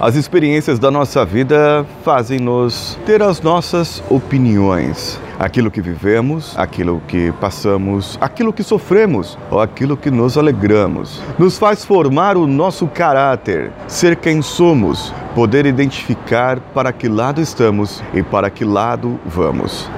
[0.00, 5.18] As experiências da nossa vida fazem-nos ter as nossas opiniões.
[5.36, 11.20] Aquilo que vivemos, aquilo que passamos, aquilo que sofremos ou aquilo que nos alegramos.
[11.36, 18.00] Nos faz formar o nosso caráter, ser quem somos, poder identificar para que lado estamos
[18.14, 19.90] e para que lado vamos.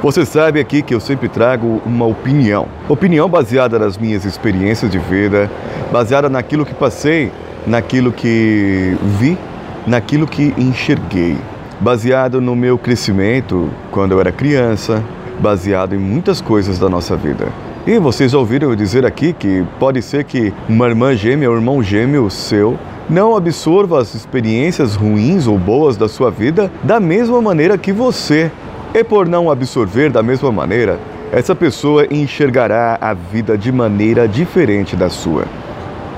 [0.00, 2.68] Você sabe aqui que eu sempre trago uma opinião.
[2.88, 5.50] Opinião baseada nas minhas experiências de vida,
[5.90, 7.32] baseada naquilo que passei
[7.66, 9.38] naquilo que vi,
[9.86, 11.36] naquilo que enxerguei.
[11.80, 15.02] Baseado no meu crescimento quando eu era criança,
[15.40, 17.48] baseado em muitas coisas da nossa vida.
[17.86, 21.82] E vocês ouviram eu dizer aqui que pode ser que uma irmã gêmea ou irmão
[21.82, 22.78] gêmeo seu
[23.10, 28.50] não absorva as experiências ruins ou boas da sua vida da mesma maneira que você.
[28.94, 30.98] E por não absorver da mesma maneira,
[31.32, 35.44] essa pessoa enxergará a vida de maneira diferente da sua.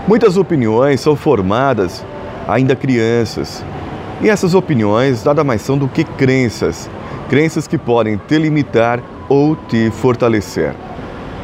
[0.08, 2.04] Muitas opiniões são formadas
[2.46, 3.64] ainda crianças.
[4.22, 6.88] E essas opiniões nada mais são do que crenças,
[7.28, 10.74] crenças que podem te limitar ou te fortalecer.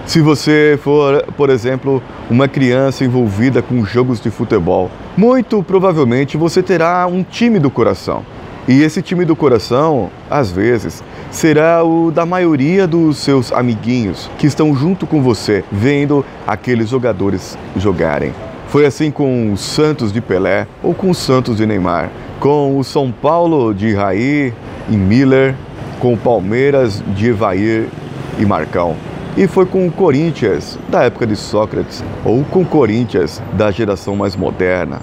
[0.07, 6.63] Se você for, por exemplo, uma criança envolvida com jogos de futebol, muito provavelmente você
[6.63, 8.25] terá um time do coração.
[8.69, 14.47] E esse time do coração, às vezes, será o da maioria dos seus amiguinhos que
[14.47, 18.33] estão junto com você, vendo aqueles jogadores jogarem.
[18.73, 22.83] Foi assim com o Santos de Pelé ou com o Santos de Neymar, com o
[22.83, 24.55] São Paulo de Raí
[24.89, 25.55] e Miller,
[26.01, 27.91] com o Palmeiras de Evair
[28.39, 28.97] e Marcão.
[29.37, 34.17] E foi com o Corinthians da época de Sócrates, ou com o Corinthians da geração
[34.17, 35.03] mais moderna,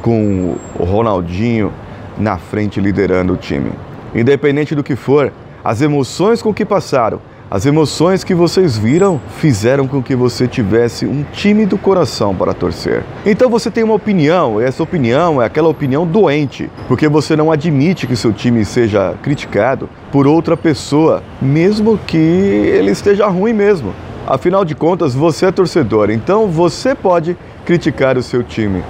[0.00, 1.70] com o Ronaldinho
[2.16, 3.72] na frente liderando o time.
[4.14, 5.30] Independente do que for,
[5.62, 7.20] as emoções com que passaram
[7.52, 12.54] as emoções que vocês viram fizeram com que você tivesse um time do coração para
[12.54, 13.04] torcer.
[13.26, 17.52] Então você tem uma opinião, e essa opinião é aquela opinião doente, porque você não
[17.52, 23.92] admite que seu time seja criticado por outra pessoa, mesmo que ele esteja ruim mesmo.
[24.26, 28.82] Afinal de contas, você é torcedor, então você pode criticar o seu time.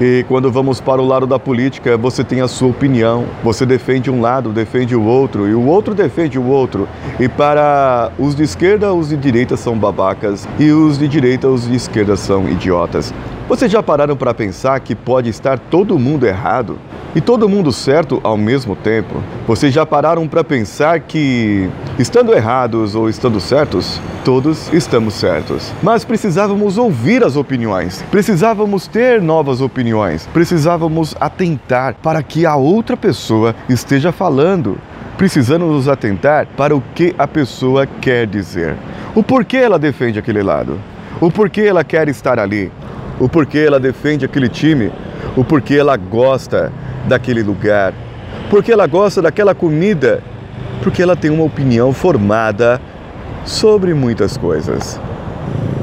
[0.00, 4.08] E quando vamos para o lado da política, você tem a sua opinião, você defende
[4.08, 6.88] um lado, defende o outro, e o outro defende o outro.
[7.18, 11.66] E para os de esquerda, os de direita são babacas, e os de direita, os
[11.66, 13.12] de esquerda são idiotas.
[13.48, 16.78] Vocês já pararam para pensar que pode estar todo mundo errado
[17.14, 19.22] e todo mundo certo ao mesmo tempo?
[19.46, 21.66] Vocês já pararam para pensar que,
[21.98, 25.72] estando errados ou estando certos, todos estamos certos.
[25.82, 32.98] Mas precisávamos ouvir as opiniões, precisávamos ter novas opiniões, precisávamos atentar para que a outra
[32.98, 34.76] pessoa esteja falando.
[35.16, 38.76] Precisamos nos atentar para o que a pessoa quer dizer.
[39.14, 40.78] O porquê ela defende aquele lado.
[41.18, 42.70] O porquê ela quer estar ali
[43.18, 44.92] o porquê ela defende aquele time,
[45.36, 46.72] o porquê ela gosta
[47.06, 47.92] daquele lugar,
[48.50, 50.22] porque ela gosta daquela comida,
[50.82, 52.80] porque ela tem uma opinião formada
[53.44, 55.00] sobre muitas coisas.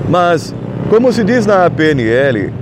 [0.08, 0.54] Mas,
[0.90, 2.54] como se diz na PNL,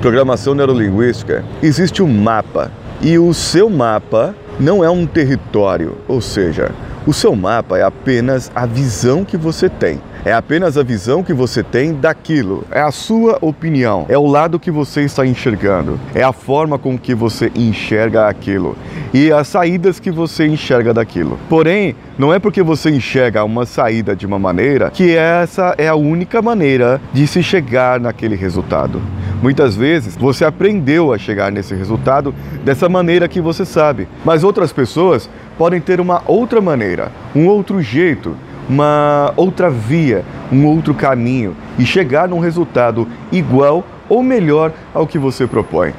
[0.00, 6.70] Programação Neurolinguística, existe um mapa e o seu mapa não é um território, ou seja,
[7.06, 10.00] o seu mapa é apenas a visão que você tem.
[10.24, 12.64] É apenas a visão que você tem daquilo.
[12.70, 14.06] É a sua opinião.
[14.08, 16.00] É o lado que você está enxergando.
[16.14, 18.74] É a forma com que você enxerga aquilo.
[19.12, 21.38] E as saídas que você enxerga daquilo.
[21.46, 25.94] Porém, não é porque você enxerga uma saída de uma maneira que essa é a
[25.94, 29.02] única maneira de se chegar naquele resultado.
[29.42, 32.34] Muitas vezes você aprendeu a chegar nesse resultado
[32.64, 37.82] dessa maneira que você sabe, mas outras pessoas podem ter uma outra maneira, um outro
[37.82, 38.34] jeito,
[38.68, 45.18] uma outra via, um outro caminho e chegar num resultado igual ou melhor ao que
[45.18, 45.92] você propõe.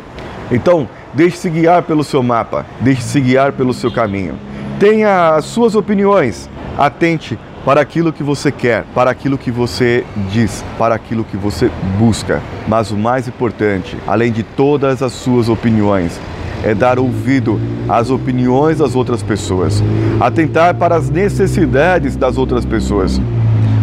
[0.52, 4.36] Então, deixe-se guiar pelo seu mapa, deixe-se guiar pelo seu caminho.
[4.80, 10.64] Tenha as suas opiniões, atente para aquilo que você quer, para aquilo que você diz,
[10.78, 12.42] para aquilo que você busca.
[12.68, 16.20] Mas o mais importante, além de todas as suas opiniões,
[16.66, 19.82] é dar ouvido às opiniões das outras pessoas,
[20.20, 23.22] atentar para as necessidades das outras pessoas.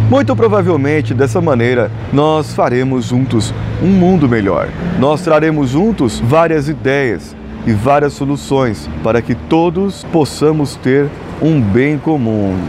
[0.09, 4.67] Muito provavelmente dessa maneira nós faremos juntos um mundo melhor.
[4.99, 7.35] Nós traremos juntos várias ideias
[7.65, 11.07] e várias soluções para que todos possamos ter
[11.41, 12.59] um bem comum.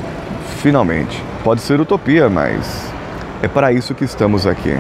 [0.62, 1.22] Finalmente.
[1.42, 2.90] Pode ser utopia, mas
[3.42, 4.78] é para isso que estamos aqui.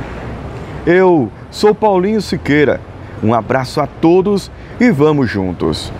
[0.86, 2.80] Eu sou Paulinho Siqueira.
[3.24, 5.90] Um abraço a todos e vamos juntos.